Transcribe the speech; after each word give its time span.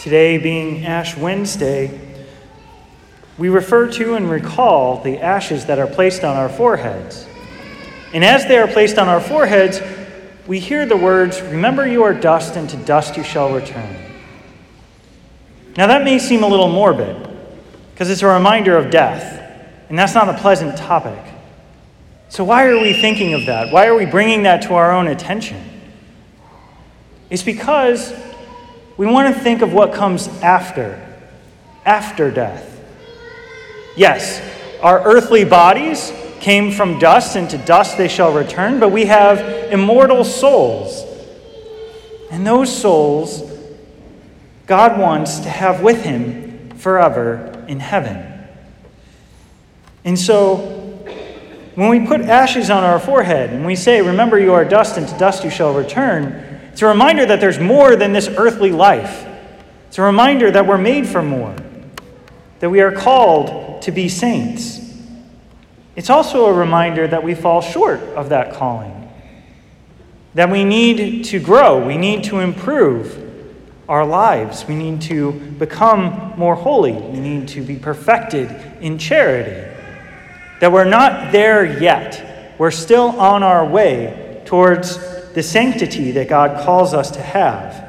Today, 0.00 0.38
being 0.38 0.84
Ash 0.84 1.16
Wednesday, 1.16 2.00
we 3.38 3.48
refer 3.48 3.90
to 3.92 4.14
and 4.14 4.30
recall 4.30 5.02
the 5.02 5.18
ashes 5.18 5.66
that 5.66 5.78
are 5.78 5.86
placed 5.86 6.22
on 6.22 6.36
our 6.36 6.48
foreheads. 6.48 7.26
And 8.12 8.24
as 8.24 8.46
they 8.46 8.58
are 8.58 8.68
placed 8.68 8.98
on 8.98 9.08
our 9.08 9.20
foreheads, 9.20 9.80
we 10.46 10.60
hear 10.60 10.86
the 10.86 10.96
words, 10.96 11.40
Remember 11.40 11.86
you 11.86 12.02
are 12.02 12.14
dust, 12.14 12.56
and 12.56 12.68
to 12.70 12.76
dust 12.76 13.16
you 13.16 13.24
shall 13.24 13.52
return. 13.52 13.96
Now, 15.76 15.86
that 15.88 16.04
may 16.04 16.18
seem 16.18 16.42
a 16.42 16.48
little 16.48 16.68
morbid, 16.68 17.28
because 17.92 18.10
it's 18.10 18.22
a 18.22 18.28
reminder 18.28 18.76
of 18.76 18.90
death, 18.90 19.42
and 19.88 19.98
that's 19.98 20.14
not 20.14 20.28
a 20.28 20.38
pleasant 20.38 20.76
topic. 20.76 21.18
So, 22.28 22.44
why 22.44 22.66
are 22.66 22.78
we 22.78 22.92
thinking 22.92 23.34
of 23.34 23.46
that? 23.46 23.72
Why 23.72 23.86
are 23.86 23.94
we 23.94 24.06
bringing 24.06 24.44
that 24.44 24.62
to 24.62 24.74
our 24.74 24.92
own 24.92 25.08
attention? 25.08 25.62
It's 27.28 27.42
because 27.42 28.12
we 28.96 29.06
want 29.06 29.34
to 29.34 29.40
think 29.40 29.62
of 29.62 29.72
what 29.72 29.92
comes 29.92 30.28
after, 30.42 31.00
after 31.84 32.30
death. 32.30 32.80
Yes, 33.96 34.42
our 34.82 35.02
earthly 35.04 35.44
bodies 35.44 36.12
came 36.40 36.70
from 36.70 36.98
dust, 36.98 37.36
and 37.36 37.48
to 37.50 37.58
dust 37.58 37.98
they 37.98 38.08
shall 38.08 38.32
return, 38.32 38.78
but 38.78 38.90
we 38.90 39.06
have 39.06 39.72
immortal 39.72 40.24
souls. 40.24 41.04
And 42.30 42.46
those 42.46 42.74
souls, 42.74 43.42
God 44.66 44.98
wants 44.98 45.40
to 45.40 45.48
have 45.48 45.82
with 45.82 46.02
Him 46.02 46.70
forever 46.76 47.64
in 47.68 47.80
heaven. 47.80 48.32
And 50.04 50.18
so, 50.18 50.56
when 51.74 51.88
we 51.88 52.06
put 52.06 52.22
ashes 52.22 52.70
on 52.70 52.84
our 52.84 52.98
forehead 52.98 53.50
and 53.50 53.66
we 53.66 53.76
say, 53.76 54.00
Remember, 54.00 54.38
you 54.38 54.52
are 54.52 54.64
dust, 54.64 54.96
and 54.96 55.06
to 55.08 55.18
dust 55.18 55.44
you 55.44 55.50
shall 55.50 55.74
return, 55.74 56.45
it's 56.76 56.82
a 56.82 56.86
reminder 56.86 57.24
that 57.24 57.40
there's 57.40 57.58
more 57.58 57.96
than 57.96 58.12
this 58.12 58.28
earthly 58.28 58.70
life. 58.70 59.26
It's 59.88 59.96
a 59.96 60.02
reminder 60.02 60.50
that 60.50 60.66
we're 60.66 60.76
made 60.76 61.06
for 61.06 61.22
more, 61.22 61.56
that 62.58 62.68
we 62.68 62.82
are 62.82 62.92
called 62.92 63.80
to 63.80 63.90
be 63.90 64.10
saints. 64.10 64.78
It's 65.96 66.10
also 66.10 66.44
a 66.44 66.52
reminder 66.52 67.08
that 67.08 67.24
we 67.24 67.34
fall 67.34 67.62
short 67.62 68.00
of 68.00 68.28
that 68.28 68.52
calling, 68.52 69.10
that 70.34 70.50
we 70.50 70.64
need 70.64 71.24
to 71.24 71.40
grow, 71.40 71.82
we 71.82 71.96
need 71.96 72.24
to 72.24 72.40
improve 72.40 73.24
our 73.88 74.04
lives, 74.04 74.66
we 74.66 74.74
need 74.74 75.00
to 75.00 75.32
become 75.32 76.34
more 76.36 76.56
holy, 76.56 76.92
we 76.92 77.20
need 77.20 77.48
to 77.48 77.62
be 77.62 77.76
perfected 77.76 78.50
in 78.82 78.98
charity, 78.98 79.66
that 80.60 80.70
we're 80.70 80.84
not 80.84 81.32
there 81.32 81.80
yet. 81.80 82.58
We're 82.58 82.70
still 82.70 83.18
on 83.18 83.42
our 83.42 83.64
way 83.64 84.42
towards 84.44 85.15
the 85.36 85.42
sanctity 85.42 86.12
that 86.12 86.30
God 86.30 86.64
calls 86.64 86.94
us 86.94 87.10
to 87.10 87.20
have. 87.20 87.84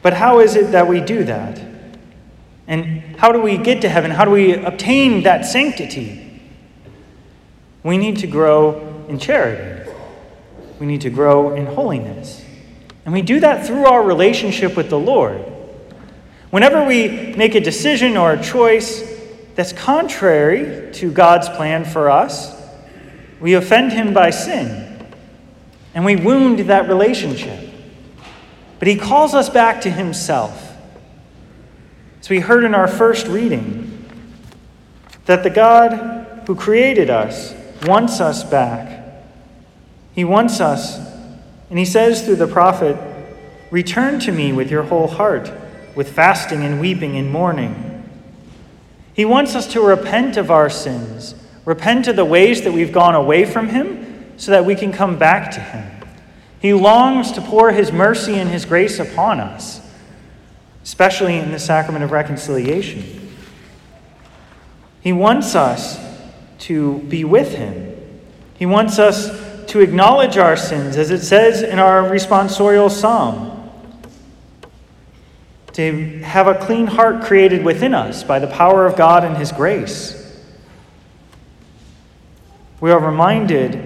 But 0.00 0.14
how 0.14 0.40
is 0.40 0.56
it 0.56 0.72
that 0.72 0.88
we 0.88 1.02
do 1.02 1.24
that? 1.24 1.62
And 2.66 3.18
how 3.18 3.32
do 3.32 3.42
we 3.42 3.58
get 3.58 3.82
to 3.82 3.88
heaven? 3.90 4.10
How 4.10 4.24
do 4.24 4.30
we 4.30 4.54
obtain 4.54 5.24
that 5.24 5.44
sanctity? 5.44 6.40
We 7.82 7.98
need 7.98 8.16
to 8.20 8.26
grow 8.26 9.04
in 9.10 9.18
charity. 9.18 9.90
We 10.80 10.86
need 10.86 11.02
to 11.02 11.10
grow 11.10 11.54
in 11.54 11.66
holiness. 11.66 12.42
And 13.04 13.12
we 13.12 13.20
do 13.20 13.40
that 13.40 13.66
through 13.66 13.84
our 13.84 14.02
relationship 14.02 14.74
with 14.74 14.88
the 14.88 14.98
Lord. 14.98 15.44
Whenever 16.48 16.82
we 16.82 17.34
make 17.36 17.54
a 17.54 17.60
decision 17.60 18.16
or 18.16 18.32
a 18.32 18.42
choice 18.42 19.04
that's 19.54 19.74
contrary 19.74 20.90
to 20.94 21.12
God's 21.12 21.50
plan 21.50 21.84
for 21.84 22.08
us, 22.08 22.53
we 23.44 23.52
offend 23.52 23.92
him 23.92 24.14
by 24.14 24.30
sin, 24.30 25.06
and 25.94 26.02
we 26.02 26.16
wound 26.16 26.60
that 26.60 26.88
relationship. 26.88 27.60
But 28.78 28.88
he 28.88 28.96
calls 28.96 29.34
us 29.34 29.50
back 29.50 29.82
to 29.82 29.90
himself. 29.90 30.74
As 32.20 32.30
we 32.30 32.40
heard 32.40 32.64
in 32.64 32.74
our 32.74 32.88
first 32.88 33.26
reading, 33.26 34.08
that 35.26 35.42
the 35.42 35.50
God 35.50 36.44
who 36.46 36.54
created 36.54 37.10
us 37.10 37.54
wants 37.82 38.18
us 38.18 38.42
back. 38.42 39.12
He 40.14 40.24
wants 40.24 40.58
us, 40.58 40.96
and 41.68 41.78
he 41.78 41.84
says 41.84 42.24
through 42.24 42.36
the 42.36 42.46
prophet, 42.46 42.96
Return 43.70 44.20
to 44.20 44.32
me 44.32 44.54
with 44.54 44.70
your 44.70 44.84
whole 44.84 45.08
heart, 45.08 45.52
with 45.94 46.10
fasting 46.10 46.64
and 46.64 46.80
weeping 46.80 47.14
and 47.18 47.30
mourning. 47.30 48.08
He 49.12 49.26
wants 49.26 49.54
us 49.54 49.70
to 49.74 49.82
repent 49.82 50.38
of 50.38 50.50
our 50.50 50.70
sins 50.70 51.34
repent 51.64 52.08
of 52.08 52.16
the 52.16 52.24
ways 52.24 52.62
that 52.62 52.72
we've 52.72 52.92
gone 52.92 53.14
away 53.14 53.44
from 53.44 53.68
Him 53.68 54.34
so 54.36 54.50
that 54.50 54.64
we 54.64 54.74
can 54.74 54.92
come 54.92 55.18
back 55.18 55.50
to 55.52 55.60
Him. 55.60 56.08
He 56.60 56.72
longs 56.72 57.32
to 57.32 57.40
pour 57.40 57.72
His 57.72 57.92
mercy 57.92 58.34
and 58.34 58.50
His 58.50 58.64
grace 58.64 58.98
upon 58.98 59.40
us, 59.40 59.80
especially 60.82 61.36
in 61.36 61.52
the 61.52 61.58
sacrament 61.58 62.04
of 62.04 62.10
reconciliation. 62.10 63.32
He 65.00 65.12
wants 65.12 65.54
us 65.54 65.98
to 66.60 66.98
be 67.00 67.24
with 67.24 67.54
Him. 67.54 67.94
He 68.58 68.66
wants 68.66 68.98
us 68.98 69.66
to 69.66 69.80
acknowledge 69.80 70.36
our 70.36 70.56
sins, 70.56 70.96
as 70.96 71.10
it 71.10 71.22
says 71.22 71.62
in 71.62 71.78
our 71.78 72.02
responsorial 72.02 72.90
psalm. 72.90 73.50
To 75.72 76.20
have 76.20 76.46
a 76.46 76.54
clean 76.54 76.86
heart 76.86 77.24
created 77.24 77.64
within 77.64 77.94
us 77.94 78.22
by 78.22 78.38
the 78.38 78.46
power 78.46 78.86
of 78.86 78.96
God 78.96 79.24
and 79.24 79.36
His 79.36 79.50
grace 79.50 80.23
we 82.84 82.90
are 82.90 83.00
reminded 83.00 83.76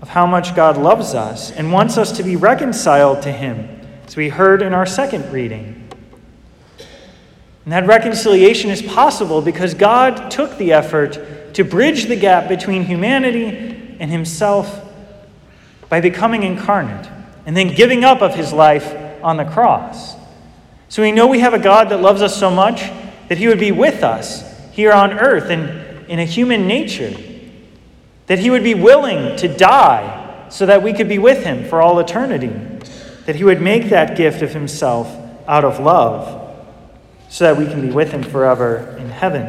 of 0.00 0.08
how 0.08 0.24
much 0.26 0.54
God 0.54 0.76
loves 0.76 1.12
us 1.12 1.50
and 1.50 1.72
wants 1.72 1.98
us 1.98 2.12
to 2.18 2.22
be 2.22 2.36
reconciled 2.36 3.20
to 3.22 3.32
Him, 3.32 3.80
as 4.06 4.14
we 4.14 4.28
heard 4.28 4.62
in 4.62 4.72
our 4.72 4.86
second 4.86 5.32
reading. 5.32 5.90
And 7.64 7.72
that 7.72 7.84
reconciliation 7.88 8.70
is 8.70 8.80
possible 8.80 9.42
because 9.42 9.74
God 9.74 10.30
took 10.30 10.56
the 10.56 10.72
effort 10.72 11.18
to 11.54 11.64
bridge 11.64 12.04
the 12.04 12.14
gap 12.14 12.46
between 12.46 12.84
humanity 12.84 13.96
and 13.98 14.08
Himself 14.08 14.88
by 15.88 16.00
becoming 16.00 16.44
incarnate 16.44 17.10
and 17.44 17.56
then 17.56 17.74
giving 17.74 18.04
up 18.04 18.22
of 18.22 18.36
His 18.36 18.52
life 18.52 18.94
on 19.24 19.36
the 19.36 19.44
cross. 19.46 20.14
So 20.88 21.02
we 21.02 21.10
know 21.10 21.26
we 21.26 21.40
have 21.40 21.54
a 21.54 21.58
God 21.58 21.88
that 21.88 22.00
loves 22.00 22.22
us 22.22 22.38
so 22.38 22.52
much 22.52 22.82
that 23.28 23.38
He 23.38 23.48
would 23.48 23.58
be 23.58 23.72
with 23.72 24.04
us 24.04 24.44
here 24.70 24.92
on 24.92 25.10
earth 25.12 25.50
and 25.50 26.08
in 26.08 26.20
a 26.20 26.24
human 26.24 26.68
nature 26.68 27.12
that 28.26 28.38
he 28.38 28.50
would 28.50 28.62
be 28.62 28.74
willing 28.74 29.36
to 29.36 29.48
die 29.48 30.46
so 30.48 30.66
that 30.66 30.82
we 30.82 30.92
could 30.92 31.08
be 31.08 31.18
with 31.18 31.44
him 31.44 31.64
for 31.64 31.80
all 31.80 31.98
eternity, 31.98 32.52
that 33.26 33.36
he 33.36 33.44
would 33.44 33.60
make 33.60 33.88
that 33.88 34.16
gift 34.16 34.42
of 34.42 34.52
himself 34.52 35.08
out 35.48 35.64
of 35.64 35.80
love 35.80 36.38
so 37.28 37.44
that 37.44 37.56
we 37.56 37.66
can 37.66 37.80
be 37.80 37.92
with 37.92 38.12
him 38.12 38.22
forever 38.22 38.96
in 38.98 39.08
heaven. 39.08 39.46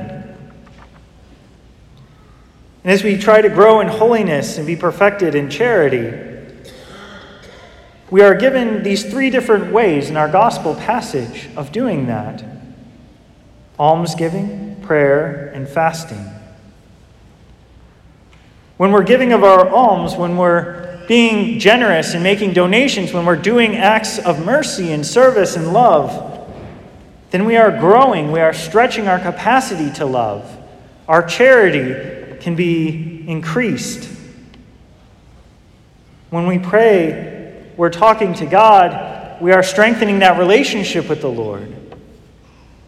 And 2.83 2.91
as 2.91 3.03
we 3.03 3.17
try 3.17 3.41
to 3.41 3.49
grow 3.49 3.79
in 3.79 3.87
holiness 3.87 4.57
and 4.57 4.67
be 4.67 4.75
perfected 4.75 5.35
in 5.35 5.49
charity, 5.49 6.31
we 8.09 8.21
are 8.21 8.35
given 8.35 8.83
these 8.83 9.09
three 9.09 9.29
different 9.29 9.71
ways 9.71 10.09
in 10.09 10.17
our 10.17 10.27
gospel 10.29 10.75
passage 10.75 11.49
of 11.55 11.71
doing 11.71 12.07
that 12.07 12.43
almsgiving, 13.79 14.79
prayer, 14.83 15.47
and 15.47 15.67
fasting. 15.67 16.23
When 18.83 18.91
we're 18.91 19.03
giving 19.03 19.31
of 19.31 19.45
our 19.45 19.69
alms, 19.69 20.17
when 20.17 20.35
we're 20.35 21.05
being 21.07 21.57
generous 21.57 22.15
and 22.15 22.21
making 22.21 22.51
donations, 22.51 23.13
when 23.13 23.25
we're 23.25 23.37
doing 23.37 23.77
acts 23.77 24.19
of 24.19 24.43
mercy 24.45 24.91
and 24.91 25.05
service 25.05 25.55
and 25.55 25.71
love, 25.71 26.53
then 27.31 27.45
we 27.45 27.55
are 27.55 27.71
growing, 27.71 28.33
we 28.33 28.41
are 28.41 28.51
stretching 28.51 29.07
our 29.07 29.19
capacity 29.19 29.89
to 29.93 30.05
love. 30.05 30.53
Our 31.07 31.25
charity 31.25 32.41
can 32.41 32.57
be 32.57 33.23
increased. 33.25 34.09
When 36.29 36.45
we 36.45 36.59
pray, 36.59 37.65
we're 37.77 37.89
talking 37.89 38.33
to 38.33 38.45
God, 38.45 39.41
we 39.41 39.53
are 39.53 39.63
strengthening 39.63 40.19
that 40.19 40.37
relationship 40.37 41.07
with 41.07 41.21
the 41.21 41.31
Lord. 41.31 41.73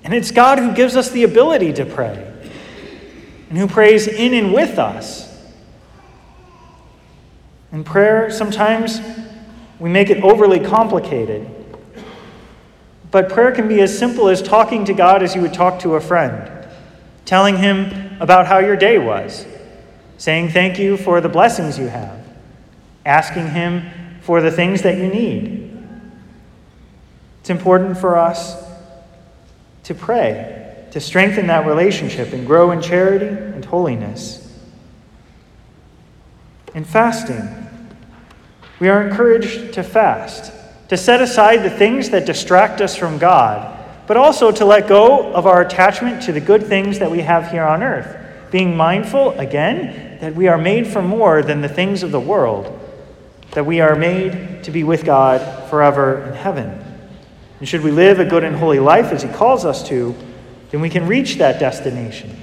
And 0.03 0.13
it's 0.13 0.31
God 0.31 0.59
who 0.59 0.74
gives 0.74 0.98
us 0.98 1.12
the 1.12 1.24
ability 1.24 1.71
to 1.71 1.86
pray 1.86 2.33
and 3.50 3.57
who 3.57 3.69
prays 3.69 4.09
in 4.09 4.33
and 4.33 4.53
with 4.53 4.77
us. 4.77 5.25
In 7.75 7.83
prayer, 7.83 8.31
sometimes 8.31 9.01
we 9.80 9.89
make 9.89 10.10
it 10.10 10.24
overly 10.24 10.62
complicated. 10.62 11.45
But 13.12 13.27
prayer 13.27 13.51
can 13.51 13.68
be 13.68 13.81
as 13.81 14.00
simple 14.00 14.30
as 14.30 14.42
talking 14.42 14.86
to 14.86 14.94
God 14.94 15.22
as 15.22 15.36
you 15.36 15.42
would 15.42 15.54
talk 15.54 15.81
to 15.81 15.95
a 15.95 16.00
friend, 16.00 16.50
telling 17.25 17.57
Him 17.57 18.16
about 18.22 18.48
how 18.48 18.60
your 18.60 18.77
day 18.77 18.98
was, 18.98 19.45
saying 20.18 20.51
thank 20.51 20.80
you 20.80 20.95
for 20.95 21.19
the 21.19 21.27
blessings 21.27 21.77
you 21.77 21.88
have, 21.88 22.25
asking 23.06 23.50
Him 23.50 23.92
for 24.22 24.42
the 24.42 24.51
things 24.51 24.83
that 24.83 24.98
you 24.98 25.10
need. 25.10 25.77
It's 27.42 27.50
important 27.50 27.98
for 27.98 28.16
us 28.16 28.56
to 29.83 29.94
pray, 29.94 30.88
to 30.92 31.01
strengthen 31.01 31.48
that 31.48 31.66
relationship 31.66 32.31
and 32.31 32.48
grow 32.48 32.72
in 32.72 32.81
charity 32.81 33.27
and 33.27 33.66
holiness. 33.66 34.42
In 36.74 36.86
fasting, 36.86 37.64
we 38.80 38.89
are 38.89 39.07
encouraged 39.07 39.74
to 39.74 39.83
fast. 39.83 40.51
to 40.88 40.98
set 40.98 41.22
aside 41.22 41.63
the 41.63 41.69
things 41.69 42.12
that 42.12 42.25
distract 42.25 42.80
us 42.80 42.95
from 42.95 43.18
God, 43.18 43.75
but 44.07 44.18
also 44.18 44.51
to 44.51 44.66
let 44.66 44.88
go 44.88 45.33
of 45.33 45.48
our 45.48 45.62
attachment 45.62 46.22
to 46.24 46.31
the 46.31 46.39
good 46.39 46.63
things 46.63 47.00
that 47.00 47.10
we 47.10 47.22
have 47.22 47.50
here 47.50 47.63
on 47.63 47.81
earth, 47.81 48.16
being 48.51 48.77
mindful, 48.77 49.31
again, 49.39 50.19
that 50.22 50.36
we 50.36 50.48
are 50.48 50.57
made 50.57 50.86
for 50.86 51.01
more 51.01 51.42
than 51.42 51.62
the 51.62 51.69
things 51.69 52.04
of 52.04 52.12
the 52.12 52.19
world, 52.19 52.80
that 53.51 53.66
we 53.66 53.81
are 53.81 53.95
made 53.95 54.63
to 54.63 54.72
be 54.72 54.83
with 54.83 55.04
God 55.06 55.69
forever 55.69 56.24
in 56.24 56.33
heaven. 56.33 56.83
And 57.60 57.68
should 57.68 57.81
we 57.81 57.92
live 57.92 58.19
a 58.19 58.25
good 58.25 58.44
and 58.44 58.56
holy 58.56 58.80
life 58.80 59.12
as 59.12 59.24
He 59.24 59.30
calls 59.30 59.66
us 59.66 59.88
to, 59.88 60.16
then 60.69 60.81
we 60.81 60.89
can 60.89 61.07
reach 61.07 61.36
that 61.38 61.60
destination. 61.60 62.36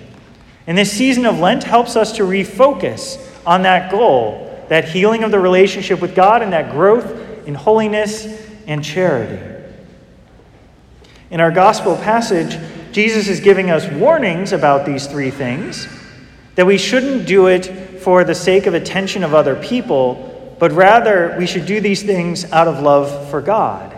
And 0.67 0.77
this 0.77 0.91
season 0.91 1.27
of 1.27 1.39
Lent 1.39 1.65
helps 1.65 1.97
us 1.97 2.13
to 2.13 2.23
refocus 2.23 3.25
on 3.47 3.63
that 3.63 3.91
goal 3.91 4.49
that 4.73 4.87
healing 4.87 5.23
of 5.23 5.31
the 5.31 5.39
relationship 5.39 6.01
with 6.01 6.15
God 6.15 6.41
and 6.41 6.55
that 6.55 6.73
growth 6.73 7.47
in 7.47 7.55
holiness 7.55 8.27
and 8.67 8.83
charity. 8.83 9.39
In 11.31 11.41
our 11.41 11.51
gospel 11.51 11.95
passage, 11.95 12.59
Jesus 12.91 13.29
is 13.29 13.41
giving 13.41 13.71
us 13.71 13.87
warnings 13.91 14.51
about 14.51 14.87
these 14.87 15.07
three 15.07 15.31
things 15.31 15.87
that 16.55 16.65
we 16.65 16.79
shouldn't 16.79 17.27
do 17.27 17.49
it 17.49 18.01
for 18.01 18.25
the 18.25 18.35
sake 18.35 18.65
of 18.65 18.73
attention 18.73 19.23
of 19.25 19.35
other 19.35 19.57
people, 19.57 20.57
but 20.59 20.73
rather 20.73 21.35
we 21.39 21.47
should 21.47 21.67
do 21.67 21.79
these 21.79 22.03
things 22.03 22.51
out 22.51 22.67
of 22.67 22.81
love 22.81 23.29
for 23.29 23.43
God. 23.43 23.95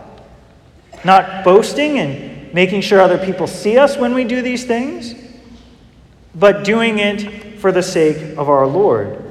Not 1.05 1.45
boasting 1.45 2.01
and 2.01 2.53
making 2.53 2.81
sure 2.81 3.01
other 3.01 3.25
people 3.25 3.47
see 3.47 3.79
us 3.79 3.97
when 3.97 4.13
we 4.13 4.25
do 4.25 4.43
these 4.43 4.65
things, 4.65 5.15
but 6.35 6.65
doing 6.65 6.99
it 6.99 7.61
for 7.61 7.71
the 7.71 7.81
sake 7.81 8.37
of 8.37 8.49
our 8.49 8.67
Lord. 8.67 9.24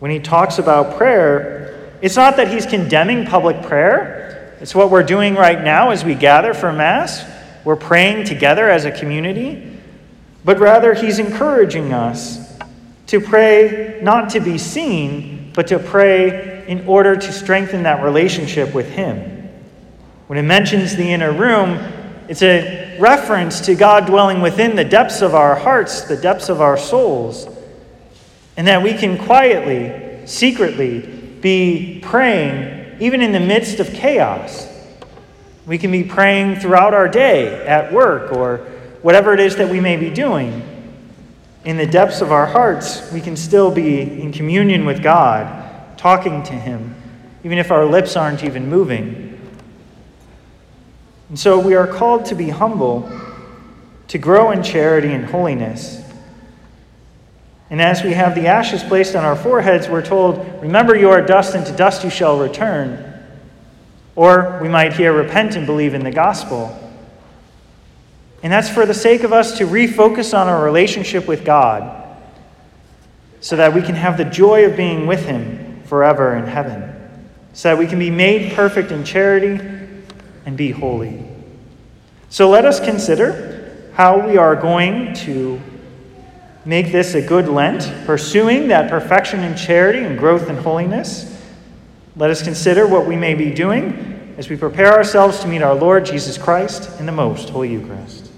When 0.00 0.10
he 0.10 0.18
talks 0.18 0.58
about 0.58 0.96
prayer, 0.96 1.92
it's 2.02 2.16
not 2.16 2.36
that 2.38 2.48
he's 2.48 2.66
condemning 2.66 3.26
public 3.26 3.62
prayer. 3.62 4.56
It's 4.60 4.74
what 4.74 4.90
we're 4.90 5.02
doing 5.02 5.34
right 5.34 5.62
now 5.62 5.90
as 5.90 6.04
we 6.04 6.14
gather 6.14 6.54
for 6.54 6.72
Mass. 6.72 7.22
We're 7.64 7.76
praying 7.76 8.24
together 8.24 8.68
as 8.68 8.86
a 8.86 8.90
community. 8.90 9.78
But 10.42 10.58
rather, 10.58 10.94
he's 10.94 11.18
encouraging 11.18 11.92
us 11.92 12.58
to 13.08 13.20
pray 13.20 14.00
not 14.02 14.30
to 14.30 14.40
be 14.40 14.56
seen, 14.56 15.52
but 15.54 15.66
to 15.66 15.78
pray 15.78 16.66
in 16.66 16.86
order 16.86 17.14
to 17.14 17.32
strengthen 17.32 17.82
that 17.82 18.02
relationship 18.02 18.72
with 18.74 18.88
him. 18.88 19.50
When 20.28 20.38
it 20.38 20.42
mentions 20.42 20.96
the 20.96 21.12
inner 21.12 21.32
room, 21.32 21.78
it's 22.28 22.42
a 22.42 22.96
reference 22.98 23.60
to 23.62 23.74
God 23.74 24.06
dwelling 24.06 24.40
within 24.40 24.76
the 24.76 24.84
depths 24.84 25.20
of 25.20 25.34
our 25.34 25.56
hearts, 25.56 26.02
the 26.02 26.16
depths 26.16 26.48
of 26.48 26.62
our 26.62 26.78
souls, 26.78 27.48
and 28.56 28.66
that 28.66 28.82
we 28.82 28.94
can 28.94 29.18
quietly, 29.18 30.26
secretly 30.26 31.00
be 31.40 32.00
praying 32.02 32.98
even 33.00 33.22
in 33.22 33.32
the 33.32 33.40
midst 33.40 33.80
of 33.80 33.92
chaos. 33.92 34.68
We 35.66 35.78
can 35.78 35.90
be 35.90 36.04
praying 36.04 36.56
throughout 36.60 36.94
our 36.94 37.08
day 37.08 37.66
at 37.66 37.92
work 37.92 38.32
or 38.32 38.58
whatever 39.02 39.32
it 39.32 39.40
is 39.40 39.56
that 39.56 39.68
we 39.68 39.80
may 39.80 39.96
be 39.96 40.10
doing. 40.10 40.66
In 41.64 41.76
the 41.76 41.86
depths 41.86 42.20
of 42.20 42.32
our 42.32 42.46
hearts, 42.46 43.10
we 43.12 43.20
can 43.20 43.36
still 43.36 43.70
be 43.70 44.00
in 44.00 44.32
communion 44.32 44.84
with 44.84 45.02
God, 45.02 45.98
talking 45.98 46.42
to 46.44 46.52
Him, 46.52 46.94
even 47.44 47.58
if 47.58 47.70
our 47.70 47.84
lips 47.84 48.16
aren't 48.16 48.44
even 48.44 48.68
moving. 48.68 49.38
And 51.28 51.38
so 51.38 51.58
we 51.58 51.74
are 51.74 51.86
called 51.86 52.24
to 52.26 52.34
be 52.34 52.48
humble, 52.48 53.10
to 54.08 54.18
grow 54.18 54.50
in 54.50 54.62
charity 54.62 55.12
and 55.12 55.24
holiness. 55.24 56.02
And 57.70 57.80
as 57.80 58.02
we 58.02 58.12
have 58.12 58.34
the 58.34 58.48
ashes 58.48 58.82
placed 58.82 59.14
on 59.14 59.24
our 59.24 59.36
foreheads, 59.36 59.88
we're 59.88 60.04
told, 60.04 60.60
Remember 60.60 60.96
you 60.96 61.08
are 61.10 61.22
dust, 61.22 61.54
and 61.54 61.64
to 61.66 61.72
dust 61.72 62.02
you 62.02 62.10
shall 62.10 62.38
return. 62.38 63.06
Or 64.16 64.58
we 64.60 64.68
might 64.68 64.92
hear, 64.92 65.12
Repent 65.12 65.54
and 65.54 65.66
believe 65.66 65.94
in 65.94 66.02
the 66.02 66.10
gospel. 66.10 66.76
And 68.42 68.52
that's 68.52 68.68
for 68.68 68.86
the 68.86 68.94
sake 68.94 69.22
of 69.22 69.32
us 69.32 69.58
to 69.58 69.66
refocus 69.66 70.36
on 70.36 70.48
our 70.48 70.64
relationship 70.64 71.28
with 71.28 71.44
God 71.44 71.96
so 73.40 73.56
that 73.56 73.72
we 73.72 73.82
can 73.82 73.94
have 73.94 74.16
the 74.16 74.24
joy 74.24 74.66
of 74.66 74.76
being 74.76 75.06
with 75.06 75.24
Him 75.24 75.82
forever 75.84 76.36
in 76.36 76.46
heaven, 76.46 76.94
so 77.52 77.68
that 77.68 77.78
we 77.78 77.86
can 77.86 77.98
be 77.98 78.10
made 78.10 78.52
perfect 78.52 78.90
in 78.90 79.04
charity 79.04 79.64
and 80.44 80.56
be 80.56 80.70
holy. 80.70 81.24
So 82.30 82.48
let 82.48 82.64
us 82.64 82.80
consider 82.80 83.90
how 83.94 84.26
we 84.26 84.36
are 84.36 84.56
going 84.56 85.14
to 85.14 85.60
make 86.64 86.92
this 86.92 87.14
a 87.14 87.22
good 87.22 87.48
Lent, 87.48 87.92
pursuing 88.06 88.68
that 88.68 88.90
perfection 88.90 89.40
in 89.40 89.56
charity 89.56 90.00
and 90.00 90.18
growth 90.18 90.48
in 90.48 90.56
holiness. 90.56 91.26
Let 92.16 92.30
us 92.30 92.42
consider 92.42 92.86
what 92.86 93.06
we 93.06 93.16
may 93.16 93.34
be 93.34 93.50
doing 93.50 94.34
as 94.36 94.48
we 94.48 94.56
prepare 94.56 94.92
ourselves 94.92 95.40
to 95.40 95.48
meet 95.48 95.62
our 95.62 95.74
Lord 95.74 96.04
Jesus 96.04 96.36
Christ 96.38 97.00
in 97.00 97.06
the 97.06 97.12
most 97.12 97.50
Holy 97.50 97.70
Eucharist. 97.72 98.29